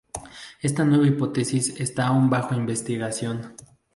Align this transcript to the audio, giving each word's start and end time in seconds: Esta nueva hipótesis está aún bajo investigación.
Esta 0.61 0.83
nueva 0.83 1.05
hipótesis 1.05 1.79
está 1.79 2.07
aún 2.07 2.27
bajo 2.31 2.55
investigación. 2.55 3.53